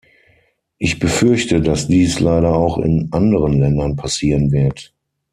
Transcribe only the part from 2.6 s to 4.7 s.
in anderen Ländern passieren